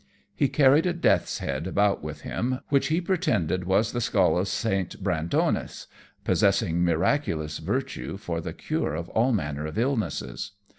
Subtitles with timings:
[0.33, 4.47] He carried a death's head about with him, which he pretended was the skull of
[4.47, 5.85] Saint Brandonis,
[6.23, 10.53] possessing miraculous virtue for the cure of all manner of illnesses.